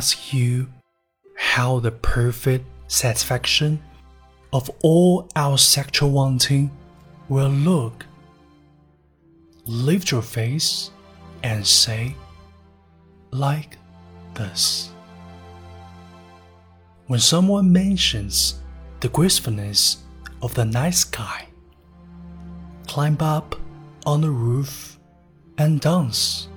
[0.00, 0.68] asks you
[1.36, 3.82] how the perfect satisfaction
[4.52, 6.70] of all our sexual wanting
[7.28, 8.04] will look,
[9.64, 10.90] lift your face
[11.42, 12.14] and say,
[13.30, 13.76] like
[14.34, 14.90] this.
[17.06, 18.60] When someone mentions
[19.00, 19.98] the gracefulness
[20.42, 21.46] of the night sky,
[22.86, 23.54] climb up
[24.06, 24.98] on the roof
[25.58, 26.48] and dance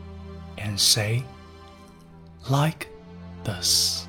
[0.58, 1.24] and say,
[2.50, 2.88] like
[3.44, 4.08] this.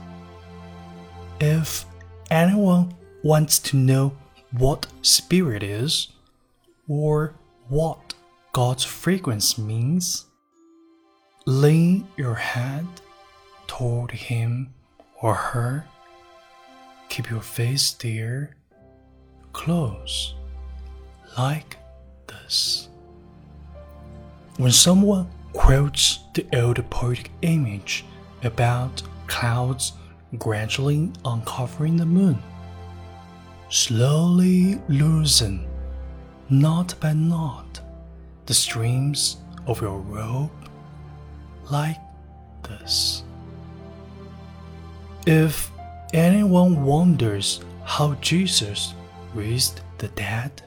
[1.41, 1.85] If
[2.31, 4.17] anyone wants to know
[4.53, 6.09] what spirit is,
[6.89, 7.35] or
[7.69, 8.15] what
[8.53, 10.27] God's fragrance means,
[11.47, 12.87] lean your head
[13.67, 14.75] toward him
[15.21, 15.87] or her.
[17.09, 18.57] Keep your face there,
[19.53, 20.35] close,
[21.39, 21.77] like
[22.27, 22.89] this.
[24.57, 28.05] When someone quotes the old poetic image
[28.45, 29.93] about clouds
[30.39, 32.43] gradually uncovering the moon,
[33.69, 35.67] slowly loosen,
[36.51, 37.81] knot by knot,
[38.47, 40.51] the streams of your robe
[41.71, 41.99] like
[42.63, 43.23] this.
[45.27, 45.71] If
[46.13, 48.95] anyone wonders how Jesus
[49.35, 50.63] raised the dead,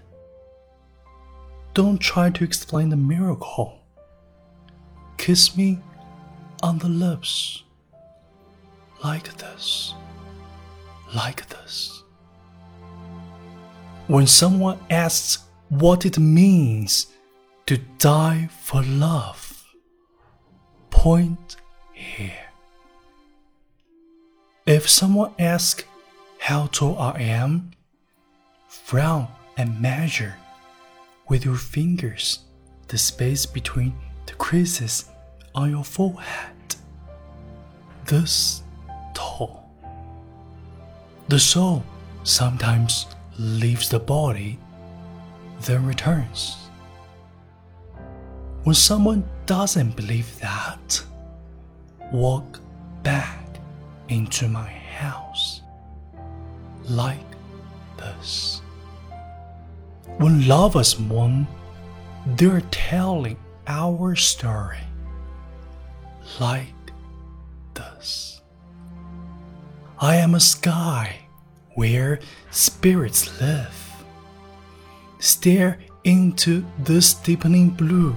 [1.74, 3.80] don't try to explain the miracle.
[5.18, 5.80] Kiss me
[6.64, 7.64] on the lips
[9.04, 9.94] like this,
[11.16, 12.04] like this.
[14.08, 17.08] When someone asks what it means
[17.66, 19.66] to die for love,
[20.90, 21.58] point
[21.94, 22.48] here.
[24.66, 25.84] If someone asks
[26.40, 27.72] how tall I am,
[28.68, 30.36] frown and measure
[31.28, 32.40] with your fingers
[32.88, 33.94] the space between
[34.26, 35.10] the creases
[35.56, 36.76] on your forehead.
[38.06, 38.64] This
[41.30, 41.84] The soul
[42.24, 43.06] sometimes
[43.38, 44.58] leaves the body,
[45.62, 46.56] then returns.
[48.64, 51.04] When someone doesn't believe that,
[52.14, 52.62] walk
[53.04, 53.46] back
[54.08, 55.62] into my house
[56.90, 57.20] like
[57.98, 58.62] this.
[60.18, 61.46] When lovers mourn,
[62.38, 64.80] they're telling our story
[66.40, 66.74] like
[67.74, 68.37] this.
[70.00, 71.22] I am a sky
[71.74, 72.20] where
[72.52, 74.04] spirits live.
[75.18, 78.16] Stare into this deepening blue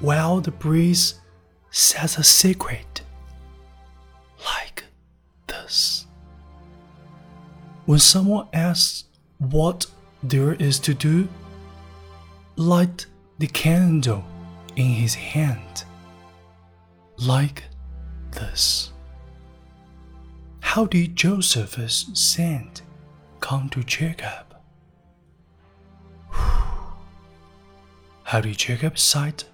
[0.00, 1.20] while the breeze
[1.70, 3.02] says a secret
[4.44, 4.82] like
[5.46, 6.06] this.
[7.86, 9.04] When someone asks
[9.38, 9.86] what
[10.24, 11.28] there is to do,
[12.56, 13.06] light
[13.38, 14.24] the candle
[14.74, 15.84] in his hand
[17.16, 17.62] like
[18.32, 18.91] this.
[20.72, 22.80] How did Joseph's scent
[23.40, 24.56] come to Jacob?
[28.22, 29.44] How did Jacob's sight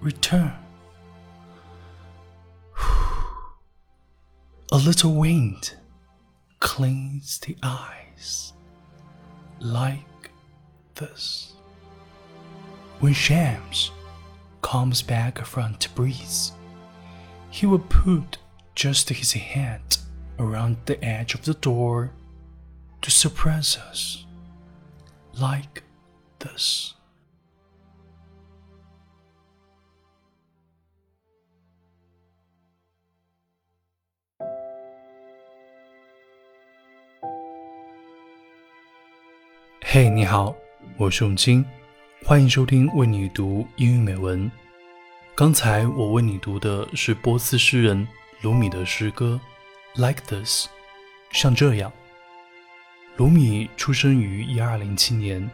[0.00, 0.52] return?
[4.72, 5.74] A little wind
[6.58, 8.52] cleans the eyes
[9.60, 10.32] like
[10.96, 11.52] this.
[12.98, 13.92] When Shams
[14.62, 16.50] comes back from Tabriz,
[17.50, 18.38] he will put
[18.74, 19.98] just his hand
[20.37, 22.09] around the edge of the door
[23.01, 24.25] to surprise us
[25.33, 25.83] like
[26.39, 26.93] this.
[39.83, 40.55] 嘿，你好，
[40.97, 41.65] 我是永清，
[42.23, 44.49] 欢迎收听为你读英语美文。
[45.35, 48.07] 刚才我为你读的是波斯诗人
[48.41, 49.37] 鲁米的诗歌《
[49.98, 50.66] Like This》，
[51.32, 51.90] 像这样。
[53.16, 55.50] 鲁米出生于一二零七年，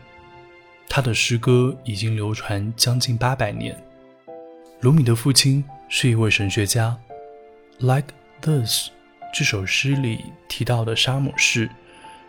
[0.89, 3.81] 他的诗歌已经流传将近八百年。
[4.81, 6.99] 鲁米的父亲是一位神学家，
[7.87, 8.89] 《Like This》
[9.33, 11.71] 这首诗里提到的沙姆士。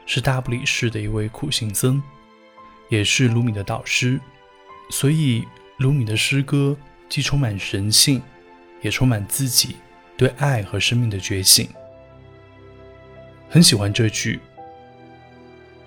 [0.05, 2.03] 是大不里士的一位苦行僧，
[2.89, 4.19] 也是鲁米的导师，
[4.89, 6.77] 所以鲁米的诗歌
[7.07, 8.21] 既充满神性，
[8.81, 9.77] 也充满自己
[10.17, 11.69] 对爱和生命的觉醒。
[13.53, 14.39] 很喜欢这句：“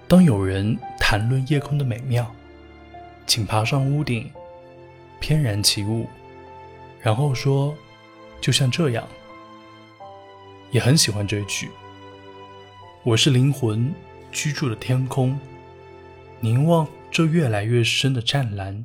[0.07, 2.33] 当有人谈论夜空的美妙，
[3.27, 4.31] 请爬上屋顶，
[5.19, 6.07] 翩然起舞，
[7.01, 7.75] 然后说，
[8.41, 9.05] 就像这样。”
[10.71, 11.69] 也很喜欢这句。
[13.03, 13.93] 我是灵魂
[14.31, 15.37] 居住的天空，
[16.39, 18.85] 凝望这越来越深的湛蓝。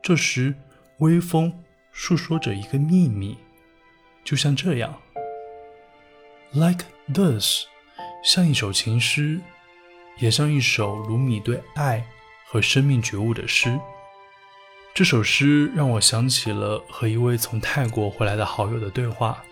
[0.00, 0.54] 这时，
[0.98, 1.52] 微风
[1.92, 3.36] 诉说着一个秘密，
[4.22, 4.96] 就像这样。
[6.52, 7.64] Like this，
[8.22, 9.40] 像一首情诗，
[10.18, 12.04] 也像一首卢米对爱
[12.44, 13.78] 和生命觉悟的诗。
[14.92, 19.42] 这首诗让我想起了和一位从泰国回来的好友的对话。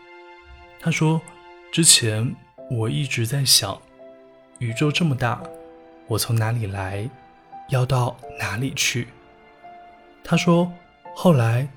[0.80, 1.22] 他说
[1.70, 2.34] ：“之前
[2.70, 3.80] 我一直在想，
[4.58, 5.40] 宇宙这么大，
[6.08, 7.08] 我从哪里来，
[7.68, 9.08] 要到哪里去？”
[10.24, 10.72] 他说
[11.14, 11.68] ：“后来，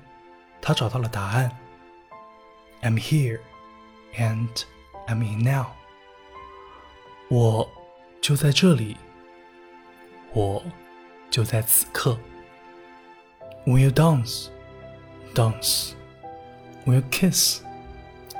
[0.60, 1.56] 他找到了答案。
[2.82, 3.38] I'm here,
[4.16, 4.48] and
[5.06, 5.66] I'm in now。
[7.29, 7.69] 我
[8.21, 8.97] 就在这里，
[10.33, 10.63] 我
[11.29, 12.17] 就在此刻。”
[13.65, 14.49] When you dance,
[15.33, 15.93] dance.
[16.85, 17.61] When you kiss,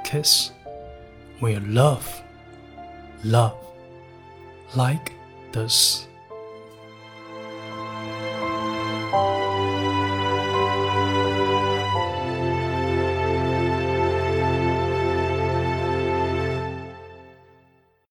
[0.04, 0.52] kiss.
[1.40, 2.04] When you love,
[3.24, 3.56] love.
[4.76, 5.14] Like
[5.52, 6.08] this.